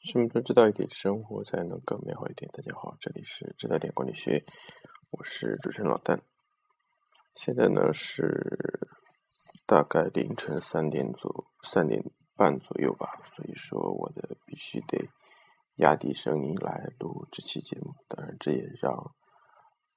[0.00, 2.48] 生命中知道一点，生活才能更美好一点。
[2.52, 4.44] 大家好，这里是知道点管理学，
[5.10, 6.22] 我是主持人老丹。
[7.34, 8.56] 现在呢是
[9.66, 12.00] 大概凌晨三点左三点
[12.36, 15.08] 半左右吧，所以说我的必须得
[15.78, 17.92] 压低声音来录这期节目。
[18.06, 19.12] 当然，这也让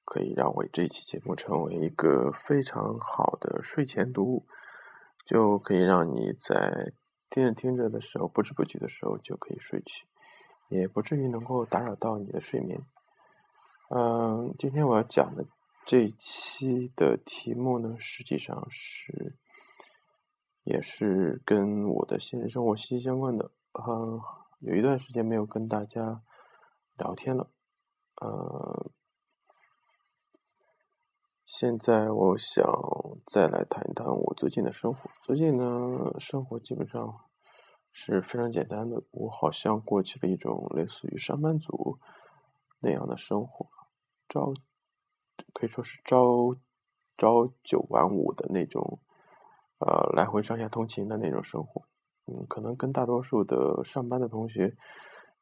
[0.03, 4.47] 可以让我这期节目成为一个非常好的睡前读物，
[5.27, 6.91] 就可以让你在。
[7.31, 10.05] 听着听着的时候，不知不觉的时候就可以睡去，
[10.69, 12.77] 也不至于能够打扰到你的睡眠。
[13.89, 15.45] 嗯，今天我要讲的
[15.85, 19.37] 这一期的题目呢，实际上是
[20.65, 23.49] 也是跟我的现实生活息息相关的。
[23.87, 24.19] 嗯，
[24.59, 26.21] 有一段时间没有跟大家
[26.97, 27.49] 聊天了，
[28.21, 28.91] 嗯。
[31.53, 32.63] 现在我想
[33.25, 35.09] 再来谈一谈我最近的生活。
[35.25, 37.25] 最近呢，生活基本上
[37.91, 39.03] 是非常简单的。
[39.11, 41.99] 我好像过起了一种类似于上班族
[42.79, 43.67] 那样的生活，
[44.29, 44.53] 朝
[45.53, 46.55] 可以说是朝
[47.17, 48.99] 朝九晚五的那种，
[49.79, 51.81] 呃，来回上下通勤的那种生活。
[52.27, 54.73] 嗯，可能跟大多数的上班的同学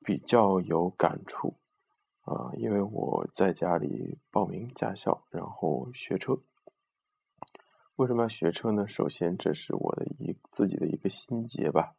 [0.03, 1.53] 比较有感触。
[2.29, 6.37] 啊，因为我在家里报名驾校，然后学车。
[7.95, 8.87] 为什么要学车呢？
[8.87, 11.95] 首先，这是我的一自己的一个心结吧。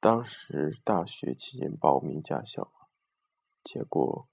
[0.00, 2.70] 当时大学期间报名驾校，
[3.64, 4.28] 结果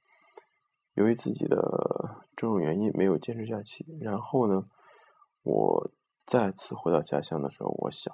[0.95, 3.85] 由于自己的种种原因没有坚持下去。
[4.01, 4.67] 然后呢，
[5.43, 5.91] 我
[6.25, 8.13] 再次回到家乡的时候，我想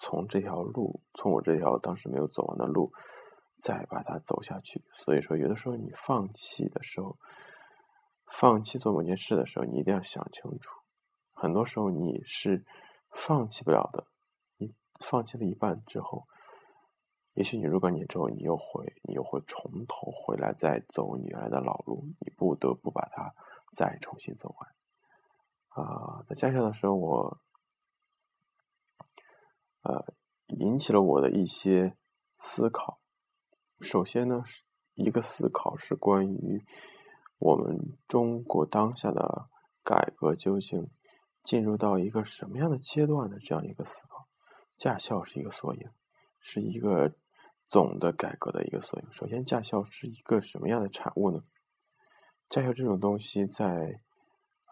[0.00, 2.94] 从这条路，从我这条当时没有走完的路。
[3.62, 4.84] 再把它走下去。
[4.92, 7.16] 所以说，有的时候你放弃的时候，
[8.26, 10.72] 放弃做某件事的时候，你一定要想清楚。
[11.32, 12.64] 很多时候你是
[13.10, 14.08] 放弃不了的。
[14.56, 16.26] 你放弃了一半之后，
[17.34, 23.32] 也许你若干年之后，你又会，你又会从头回来再走你原来的老路，你不得不把它
[23.72, 25.86] 再重新走完。
[25.86, 27.38] 啊，在驾校的时候，我
[29.82, 30.14] 呃
[30.48, 31.96] 引起了我的一些
[32.38, 33.01] 思考。
[33.82, 34.62] 首先呢，是
[34.94, 36.64] 一个思考是关于
[37.38, 39.48] 我们中国当下的
[39.82, 40.88] 改革究竟
[41.42, 44.28] 进入到一个什么样的阶段的这样一个思考。
[44.78, 45.90] 驾校是一个缩影，
[46.40, 47.12] 是一个
[47.68, 49.06] 总的改革的一个缩影。
[49.12, 51.40] 首先，驾校是一个什么样的产物呢？
[52.48, 54.00] 驾校这种东西在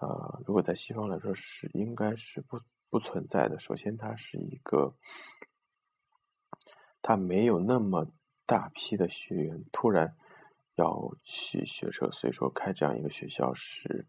[0.00, 3.59] 呃，如果在西方来说是应该是不不存在的。
[3.59, 4.94] 首先，它是一个，
[7.03, 8.06] 它没有那么。
[8.50, 10.16] 大批的学员突然
[10.75, 14.09] 要去学车，所以说开这样一个学校是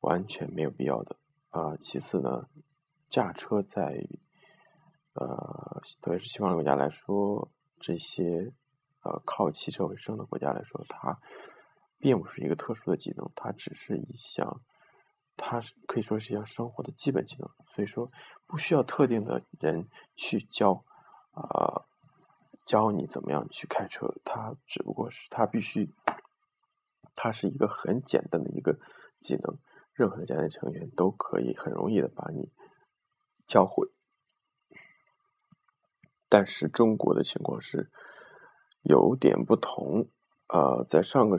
[0.00, 1.16] 完全没有必要的
[1.48, 1.74] 啊。
[1.78, 2.50] 其次呢，
[3.08, 4.06] 驾车在
[5.14, 7.50] 呃，特别是西方国家来说，
[7.80, 8.52] 这些
[9.00, 11.18] 呃靠汽车为生的国家来说，它
[11.98, 14.60] 并不是一个特殊的技能，它只是一项，
[15.34, 18.10] 它是可以说是一项生活的基本技能，所以说
[18.46, 20.84] 不需要特定的人去教
[21.30, 21.86] 啊。
[22.66, 25.88] 教你怎么样去开车，它只不过是它必须，
[27.14, 28.76] 它是一个很简单的一个
[29.16, 29.56] 技能，
[29.94, 32.50] 任何的家庭成员都可以很容易的把你
[33.46, 33.88] 教会。
[36.28, 37.88] 但是中国的情况是
[38.82, 40.08] 有点不同，
[40.48, 41.38] 呃，在上个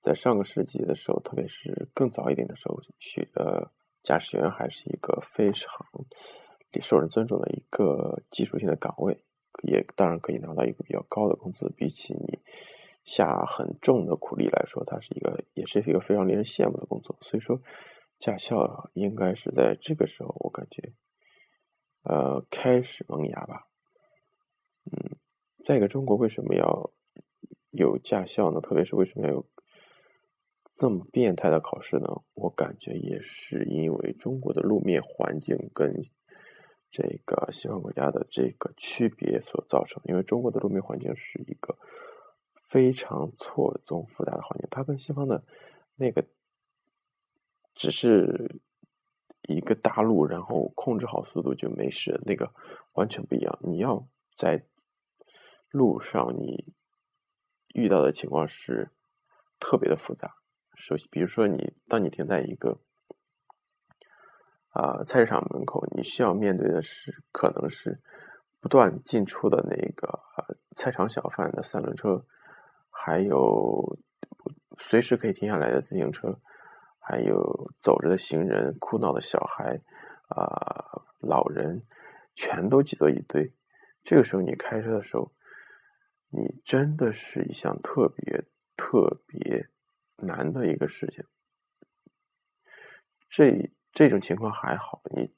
[0.00, 3.70] 在上个世纪的时候，特别是更早一点的时候，学呃
[4.02, 5.86] 驾驶员还是一个非常
[6.80, 9.22] 受人尊重的一个技术性的岗位。
[9.62, 12.38] 也当然可以拿到一个比较高的工资，比起你
[13.04, 17.16] 下很重的苦力来说，它是一个也是一个非常令人羡慕的工作。
[17.20, 17.60] 所以说，
[18.18, 20.92] 驾校应该是在这个时候，我感觉，
[22.02, 23.68] 呃，开始萌芽吧。
[24.84, 25.16] 嗯，
[25.64, 26.92] 再一个，中国为什么要
[27.70, 28.60] 有驾校呢？
[28.60, 29.46] 特别是为什么要有
[30.74, 32.06] 这么变态的考试呢？
[32.34, 36.02] 我感觉也是因为中国的路面环境跟。
[36.90, 41.78] 这个西方国家的这个区别所造成，因为中国的路面环境是一个
[42.66, 45.44] 非常错综复杂的环境，它跟西方的
[45.96, 46.26] 那个
[47.74, 48.60] 只是
[49.42, 52.52] 一个大路，然后控制好速度就没事，那个
[52.94, 53.58] 完全不一样。
[53.62, 54.64] 你要在
[55.70, 56.72] 路上，你
[57.74, 58.90] 遇到的情况是
[59.60, 60.36] 特别的复杂。
[60.74, 62.80] 首先，比如说你当你停在一个。
[64.70, 68.00] 啊，菜市场门口，你需要面对的是可能是
[68.60, 70.20] 不断进出的那个
[70.76, 72.24] 菜场小贩的三轮车，
[72.90, 73.98] 还有
[74.78, 76.40] 随时可以停下来的自行车，
[76.98, 79.80] 还有走着的行人、哭闹的小孩
[80.28, 81.84] 啊、老人，
[82.34, 83.52] 全都挤作一堆。
[84.04, 85.32] 这个时候你开车的时候，
[86.30, 88.44] 你真的是一项特别
[88.76, 89.68] 特别
[90.16, 91.24] 难的一个事情。
[93.28, 95.28] 这这种情况还好，你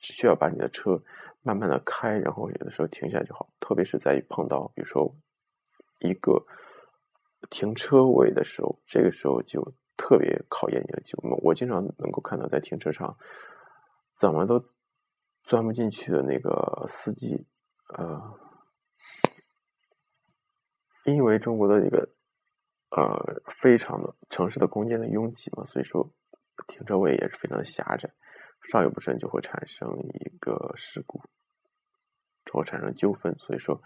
[0.00, 1.02] 只需要把你的车
[1.42, 3.52] 慢慢的开，然后有的时候停下就好。
[3.60, 5.14] 特别是在碰到比如说
[6.00, 6.46] 一个
[7.50, 11.30] 停车位的时候，这个时候就特别考验你的技能。
[11.42, 13.18] 我经常能够看到在停车场
[14.14, 14.64] 怎么都
[15.42, 17.46] 钻不进去的那个司机，
[17.98, 18.40] 呃，
[21.04, 22.08] 因为中国的一个
[22.92, 26.10] 呃非常的城市的空间的拥挤嘛，所以说。
[26.66, 28.10] 停车位也是非常狭窄，
[28.62, 31.22] 稍有不慎就会产生一个事故，
[32.44, 33.34] 就会产生纠纷。
[33.38, 33.80] 所以说，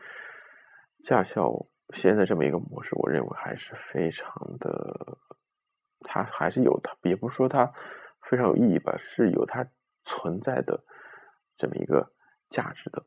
[1.02, 5.18] 驾校现在这么一个模式，我认为还是非常的，
[6.00, 7.70] 它还是有它，也不是说它
[8.22, 9.66] 非常有意义吧，是有它
[10.02, 10.82] 存在的
[11.56, 12.12] 这么一个
[12.48, 13.04] 价值的。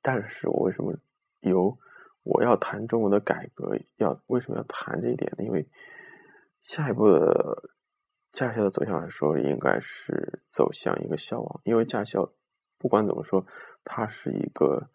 [0.00, 0.96] 但是我为什么
[1.40, 1.76] 有
[2.22, 5.44] 我要谈中国的改革，要为什么要谈这一点呢？
[5.44, 5.68] 因为
[6.60, 7.72] 下一步的。
[8.38, 12.32] 驾校的走向来说，应该是走向一个消亡，因为驾校
[12.78, 13.44] 不管怎么说，
[13.82, 14.90] 它是一个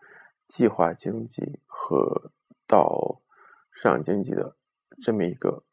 [0.47, 2.31] 计划经济和
[2.65, 3.19] 到
[3.69, 4.55] 市场经济的
[5.01, 5.65] 这么一个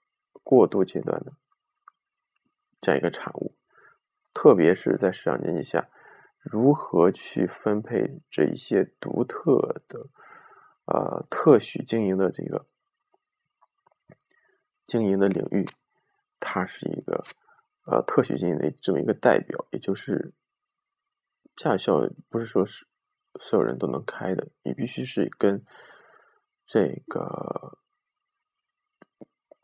[0.43, 1.33] 过渡阶段的
[2.81, 3.55] 这样一个产物，
[4.35, 5.89] 特别是在市场经济下，
[6.41, 10.09] 如何去分配这一些独特的
[10.87, 12.67] 呃特许经营的这个
[14.85, 15.65] 经营的领域，
[16.41, 17.23] 它是一个。
[17.91, 20.33] 呃，特许经营的这么一个代表，也就是
[21.57, 22.87] 驾校，不是说是
[23.41, 25.65] 所有人都能开的，你必须是跟
[26.65, 27.79] 这个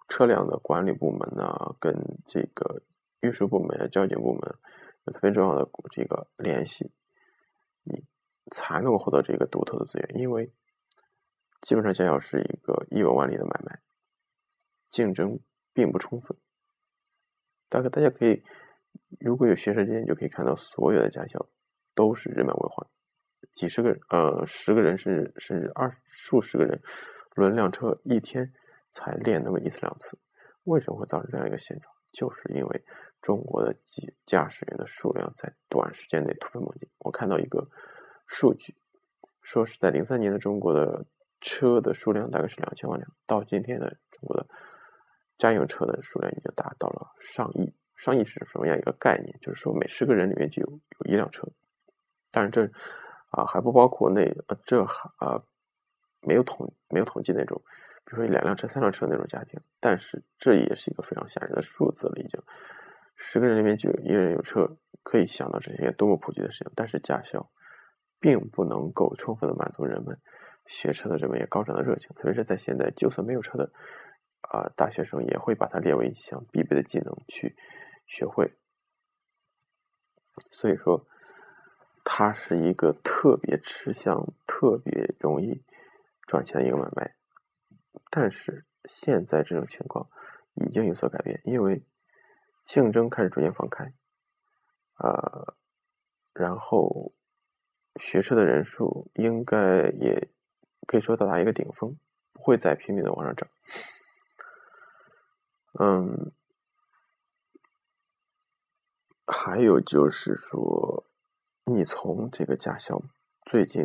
[0.08, 1.94] 车辆的管理部门呢，跟
[2.26, 2.82] 这个
[3.20, 4.58] 运输部门、交警部门
[5.05, 6.90] 有特别重要的这个联系，
[7.84, 8.05] 你
[8.50, 10.17] 才能够获得这个独特的资源。
[10.17, 10.52] 因为
[11.61, 13.81] 基本上驾校是一个一文万利的买卖，
[14.88, 15.38] 竞争
[15.73, 16.37] 并不充分。
[17.68, 18.42] 大概大家可以，
[19.20, 21.48] 如果有学车经验，就可以看到所有的驾校
[21.94, 22.86] 都是人满为患，
[23.54, 26.80] 几十个，呃，十个人甚至甚至二数十个人
[27.34, 28.52] 轮辆车，一天
[28.92, 30.18] 才练那么一次两次。
[30.64, 31.92] 为什么会造成这样一个现状？
[32.12, 32.84] 就是因为
[33.20, 36.88] 中国的驾驾驶员的数量在短时间内突飞猛进。
[36.98, 37.68] 我看到一个
[38.26, 38.74] 数据，
[39.42, 41.04] 说是在零三年的中国的
[41.40, 44.46] 车的数量大概是两千万辆，到今天的中国的。
[45.38, 49.38] 家用车的数量已经达到了上亿，上亿是什么样一个概念？
[49.40, 51.46] 就是说每十个人里面就有有一辆车，
[52.30, 52.70] 当然这
[53.30, 55.42] 啊还不包括那呃这还啊
[56.20, 57.62] 没有统没有统计那种，
[58.04, 62.16] 比如说两辆车、三辆车那种家庭，但是这也是一个非常吓人的数字了。
[62.16, 62.40] 已经
[63.14, 66.72] 十个人里面就有一人有车，可以想到这些多么普及的事情。
[66.74, 67.50] 但是驾校
[68.20, 70.18] 并不能够充分的满足人们
[70.66, 73.70] 学车的这么一个高涨的热情，特别是在现在，就算没有车的。
[74.42, 77.56] 啊，大学生也会把它列为一项必备的技能去
[78.06, 78.56] 学会，
[80.50, 81.06] 所以说，
[82.04, 85.64] 它是一个特别吃香、特别容易
[86.26, 87.16] 赚钱的一个买卖。
[88.10, 90.08] 但是现在这种情况
[90.54, 91.84] 已经有所改变，因为
[92.64, 93.92] 竞争开始逐渐放开，
[94.94, 95.54] 啊，
[96.32, 97.12] 然后
[97.96, 100.28] 学车的人数应该也
[100.86, 101.98] 可以说到达一个顶峰，
[102.32, 103.49] 不会再拼命的往上涨。
[105.78, 106.33] 嗯，
[109.26, 111.04] 还有就是说，
[111.64, 113.02] 你从这个驾校
[113.45, 113.85] 最近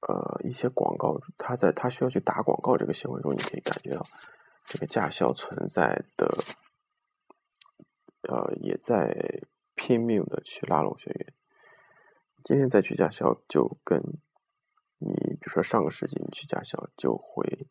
[0.00, 4.00] 呃一些广告，他在他需要去打广告这个行为中，你可以感觉到
[4.64, 6.26] 这个驾校存在的
[8.22, 9.42] 呃也在
[9.74, 11.34] 拼命的去拉拢学员。
[12.42, 14.00] 今天再去驾校，就跟
[14.96, 17.68] 你比如说上个世纪你去驾校就会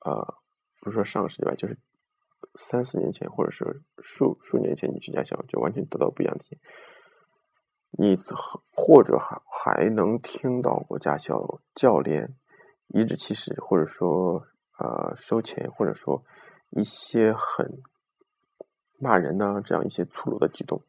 [0.00, 0.38] 呃
[0.80, 1.76] 不是说上个世纪吧，就是。
[2.54, 6.60] 三四年前，或者是数数年前，你去驾校就完全得到不一样的体验。
[7.98, 8.16] 你
[8.72, 12.34] 或者还还能听到过驾校教练
[12.88, 14.46] 颐指气使，或者说
[14.78, 16.22] 呃收钱，或者说
[16.70, 17.82] 一些很
[18.98, 20.82] 骂人呐这样一些粗鲁的举动。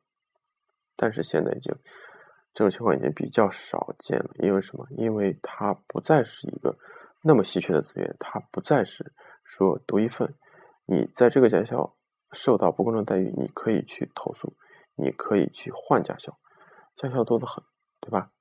[0.95, 1.73] 但是现在已经
[2.53, 4.85] 这种情况已经比较少见了，因为什么？
[4.91, 6.77] 因为它不再是一个
[7.21, 9.13] 那么稀缺的资源，它不再是
[9.43, 10.33] 说独一份。
[10.87, 11.95] 你在这个驾校
[12.31, 14.53] 受到不公正待遇，你可以去投诉，
[14.95, 16.37] 你可以去换驾校，
[16.95, 17.63] 驾校多得很，
[17.99, 18.31] 对吧？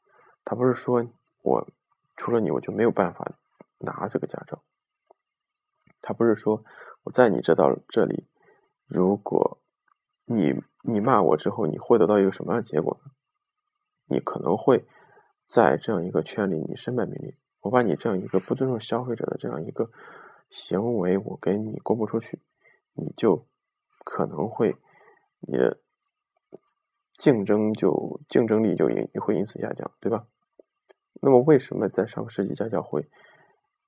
[0.45, 1.05] 他不是说
[1.43, 1.69] 我
[2.17, 3.37] 除了你我就没有办法
[3.79, 4.63] 拿这个驾照，
[6.01, 6.65] 他不是说
[7.03, 8.29] 我在你这到这里，
[8.87, 9.61] 如果
[10.25, 13.11] 你你骂我之后，你会得到一个什么样的结果呢？
[14.09, 14.87] 你可能会
[15.49, 17.37] 在这样一个圈里，你身败名裂。
[17.63, 19.91] 我把你这样一个不尊重消费者的这样一个
[20.51, 22.41] 行为，我给你公布出去，
[22.95, 23.47] 你就
[24.05, 24.77] 可能会
[25.41, 25.81] 你的
[27.17, 30.27] 竞争就竞争力就因会因此下降，对吧？
[31.21, 33.09] 那么为什么在上个世纪家教会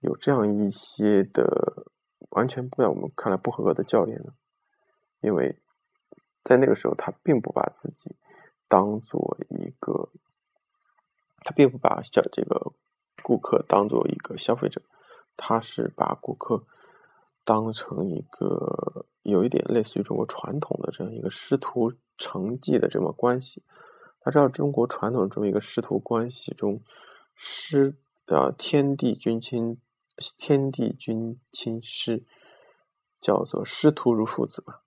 [0.01, 1.87] 有这样一些的
[2.31, 4.33] 完全不在我们看来不合格的教练呢？
[5.21, 5.61] 因为
[6.43, 8.17] 在那个时候，他并不把自己
[8.67, 10.11] 当做一个，
[11.41, 12.73] 他并不把叫这个。
[13.21, 14.81] 顾客当做一个消费者，
[15.39, 16.63] 他是把顾客
[17.45, 23.63] 当成一个有一点类似于中国传统的这样一个师徒承继的这么关系。
[24.21, 26.83] 他知道中国传统这么一个师徒关系中，
[27.35, 29.81] 师呃天地君亲，
[30.37, 32.27] 天地君亲师，
[33.21, 34.81] 叫做师徒如父子嘛，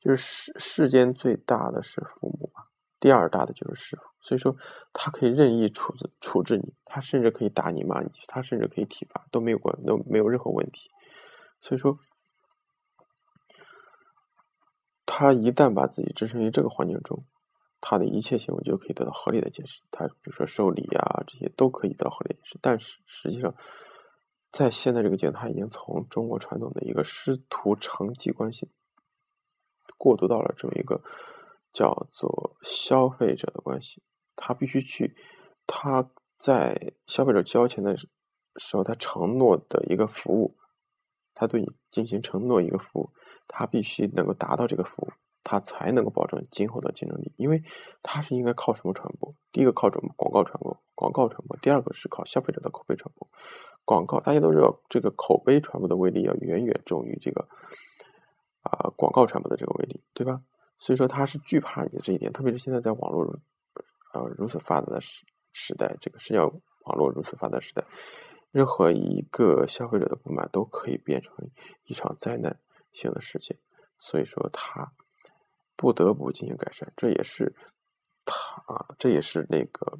[0.00, 2.64] 就是世世间最大的是父母嘛。
[2.98, 4.56] 第二大的就是师傅，所以说
[4.92, 10.90] 他可以任意处置处置你，他甚至可以打你骂你，他甚至可以体罚都没有关都没有任何问题。
[11.60, 11.96] 所以说，
[15.04, 17.24] 他一旦把自己置身于这个环境中，
[17.80, 19.80] 他的一切行为就可以得到合理的解释。
[19.92, 22.58] 他比如说受礼啊这些都可以得到合理解释。
[22.60, 23.54] 但是实际上，
[24.50, 28.72] 在现在这个阶段，他已经从中国传统的一个师徒承继关系，
[29.96, 31.00] 过渡到了这么一个。
[31.72, 34.02] 叫做消费者的关系，
[34.36, 35.16] 他必须去，
[35.66, 40.56] 他在消费者交钱的时候，他承诺的一个服务，
[41.34, 43.10] 他对你进行承诺一个服务，
[43.48, 45.10] 他必须能够达到这个服务，
[45.42, 47.32] 他才能够保证今后的竞争力。
[47.36, 47.62] 因为
[48.02, 49.34] 他是应该靠什么传播？
[49.50, 50.78] 第一个靠什么广告传播？
[50.94, 51.56] 广告传播。
[51.58, 53.28] 第二个是靠消费者的口碑传播。
[53.84, 57.48] 广告大家都知道，这个口碑传播的威力要远远重于这个
[58.62, 60.42] 啊广告传播的这个威力，对吧？
[60.78, 63.24] 所以说他是惧怕你的这一点，特别是现在在网络
[64.36, 66.46] 如此发达的时时代，这个社交
[66.84, 67.84] 网络如此发达的时代，
[68.50, 71.34] 任何一个消费者的不满都可以变成
[71.84, 72.58] 一场灾难
[72.92, 73.58] 性的事件。
[73.98, 74.92] 所以说他
[75.76, 77.52] 不得不进行改善，这也是
[78.24, 79.98] 他这也是那个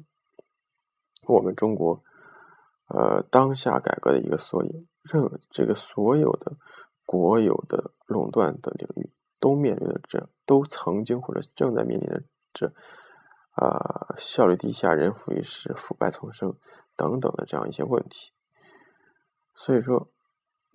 [1.27, 2.03] 我们中国
[2.87, 4.87] 呃当下改革的一个缩影。
[5.03, 6.57] 任这个所有的
[7.05, 9.11] 国有的垄断的领域。
[9.39, 12.73] 都面临着这，都曾经或者正在面临着这，
[13.57, 16.57] 啊，效率低下、人浮于事、腐败丛生
[16.95, 18.31] 等等的这样一些问题。
[19.55, 20.11] 所以说，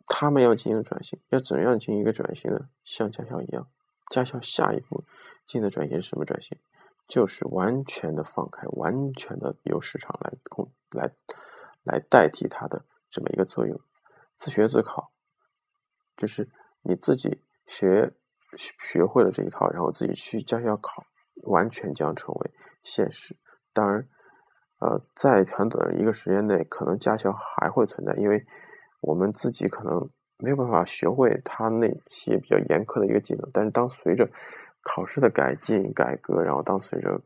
[0.07, 2.69] 他们要进行转型，要怎样进行一个转型呢？
[2.83, 3.69] 像驾校一样，
[4.11, 5.05] 驾校下一步
[5.47, 6.59] 进的转型是什么转型？
[7.07, 11.15] 就是完全的放开，完全的由市场来控来
[11.83, 13.81] 来代替它的这么一个作用。
[14.37, 15.13] 自学自考，
[16.17, 16.51] 就是
[16.83, 18.15] 你自己学。
[18.55, 21.07] 学会了这一套，然后自己去驾校考，
[21.43, 22.51] 完全将成为
[22.83, 23.37] 现实。
[23.73, 24.07] 当然，
[24.81, 28.45] 呃，在很短的一个时间内，可能驾校还会存在，因为
[29.01, 33.51] 我们自己可能没有办法学会它那些比较严苛的一个技能。
[33.53, 34.29] 但是，当随着
[34.83, 37.21] 考试的改进改革，然后当随着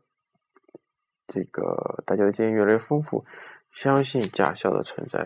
[1.27, 3.25] 这个大家的经验越来越丰富，
[3.71, 5.19] 相信驾校的存在，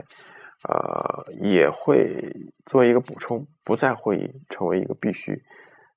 [0.68, 5.44] 呃，也会作为一个补充，不再会成为一个必须。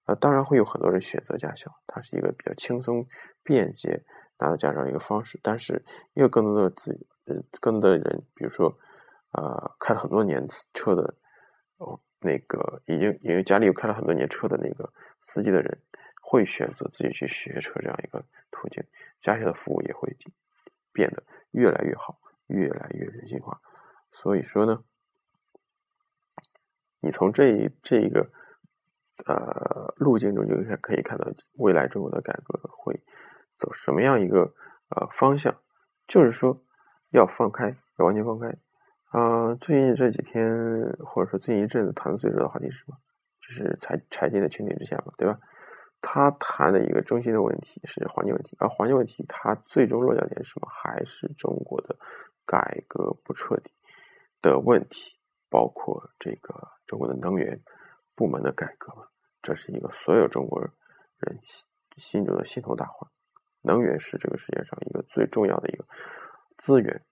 [0.04, 3.06] 啊，当然会有很多人选择驾校，它是一个比较轻松、
[3.42, 4.04] 便捷
[4.38, 5.40] 拿到驾照一个方式。
[5.42, 5.82] 但是，
[6.12, 8.76] 也有更多的自，呃，更多的人，比如说，
[9.32, 11.14] 呃，开了很多年车的，
[11.78, 14.92] 哦，那个已经因为家里有开了很多年车的那个
[15.22, 15.78] 司机的人，
[16.20, 18.84] 会选择自己去学车这样一个途径。
[19.22, 20.14] 驾校的服务也会
[20.92, 22.18] 变得越来越好，
[22.48, 23.58] 越来越人性化。
[24.12, 24.84] 所以说呢，
[27.00, 28.30] 你从这一这一个。
[29.26, 31.26] 呃，路径中就可以看到
[31.58, 32.94] 未来中国的改革会
[33.56, 34.52] 走什么样一个
[34.90, 35.54] 呃方向，
[36.08, 36.60] 就是说
[37.12, 38.48] 要放开，要完全放开。
[39.10, 40.50] 啊，最近这几天
[41.06, 42.96] 或者说最近一阵子谈的最热的话题是什么？
[43.40, 45.38] 就是财柴静的蜻蜓之下嘛，对吧？
[46.00, 50.68] 他谈的一个中心的问题是环境问题，而环境问题它最终落脚点是什么？
[50.68, 51.96] 还是中国的
[52.44, 53.70] 改革不彻底
[54.42, 55.12] 的问题，
[55.48, 57.62] 包括这个中国的能源。
[58.14, 59.06] 部门的改革嘛，
[59.42, 61.66] 这是一个所有中国人心
[61.96, 63.10] 心中的心头大患。
[63.62, 65.84] 能源是这个世界上一个最重要的一个
[66.58, 67.02] 资源，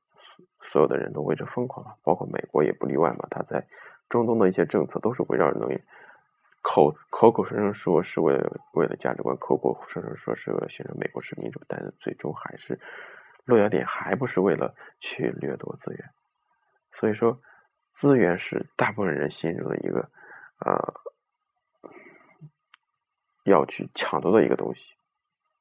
[0.61, 3.27] 所有的人都为之疯狂嘛，包括美国也不例外嘛。
[3.31, 3.67] 他在
[4.09, 5.83] 中东的一些政策都是围绕着能源，
[6.61, 12.79] 口口口声声说是为了为了价值观，口口声声说是为了形成美国式民主，但是最终还是
[13.45, 16.11] 落脚点还不是为了去掠夺资源。
[16.93, 17.41] 所以说，
[17.93, 20.11] 资源是大部分人心中的一个。
[20.65, 20.95] 呃，
[23.45, 24.95] 要去抢夺的一个东西，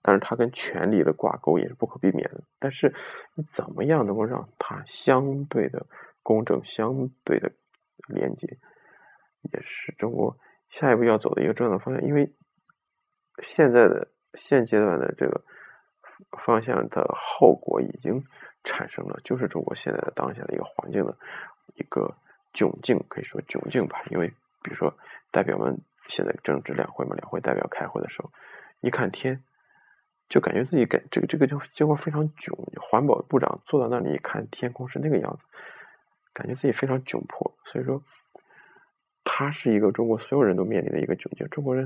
[0.01, 2.43] 但是它跟权力的挂钩也是不可避免的。
[2.59, 2.93] 但是
[3.35, 5.85] 你怎么样能够让它相对的
[6.21, 7.51] 公正相对的
[8.07, 8.57] 廉洁，
[9.51, 10.37] 也是中国
[10.69, 12.03] 下一步要走的一个重要的方向。
[12.03, 12.31] 因为
[13.41, 15.43] 现在的现阶段的这个
[16.37, 18.23] 方向的后果已经
[18.63, 21.17] 产生了，就是中国现在的当下的一个环境的
[21.73, 22.15] 一个
[22.53, 24.03] 窘境，可以说窘境吧。
[24.11, 24.31] 因为
[24.63, 24.97] 比如说
[25.31, 25.77] 代表们
[26.07, 28.31] 现在正值两会嘛，两会代表开会的时候，
[28.81, 29.43] 一看天。
[30.29, 35.45] 就感觉自己感这个这个就结果非常窘，环保部长坐在那里一看天空是那个样子，
[36.31, 37.53] 感觉自己非常窘迫。
[37.65, 38.01] 所以说，
[39.25, 41.45] 他是一个中国所有人都面临的一个窘境。
[41.49, 41.85] 中国人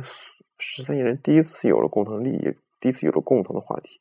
[0.59, 3.99] 十三亿人第一次有了共同利益，第一次有了共同的话题。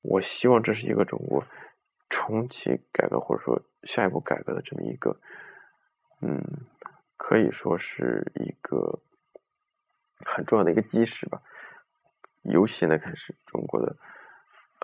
[0.00, 1.44] 我希望这是一个中国
[2.10, 5.16] 重启改革或者说下一步改革的这么一个，
[6.20, 6.42] 嗯，
[7.24, 9.00] 可以说是一个
[10.26, 11.40] 很重要的一个基石吧。
[12.42, 13.96] 由现在开始，中国的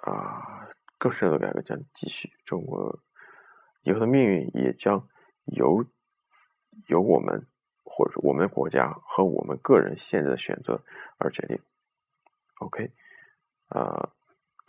[0.05, 0.69] 啊
[0.99, 3.01] 更深的改革将继续，中国
[3.83, 5.09] 以后的命运也将
[5.47, 5.85] 由
[6.87, 7.45] 由我们
[7.83, 10.85] 或者我们国家和我们个人现在的选择
[11.19, 11.59] 而决定。
[12.61, 12.93] OK，
[13.71, 14.13] 啊，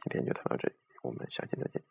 [0.02, 1.84] 今天就谈到这里，我们下期再见。